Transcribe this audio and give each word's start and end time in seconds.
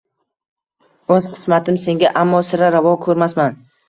O’z 1.15 1.27
qismatim 1.33 1.77
senga 1.83 2.11
ammo, 2.21 2.39
Sira 2.47 2.71
ravo 2.77 2.95
ko’rmasman. 3.05 3.61